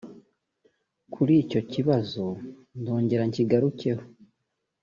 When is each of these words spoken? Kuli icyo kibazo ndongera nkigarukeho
Kuli 1.13 1.33
icyo 1.43 1.61
kibazo 1.71 2.23
ndongera 2.79 3.23
nkigarukeho 3.29 4.03